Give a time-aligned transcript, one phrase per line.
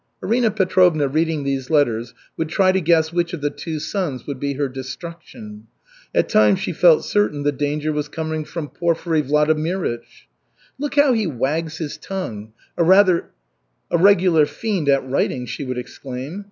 [0.23, 4.39] Arina Petrovna reading these letters would try to guess which of the two sons would
[4.39, 5.67] be her destruction.
[6.15, 10.25] At times she felt certain the danger was coming from Porfiry Vladimirych.
[10.79, 13.27] "Look how he wags his tongue, a
[13.93, 16.39] regular fiend at writing!" she would exclaim.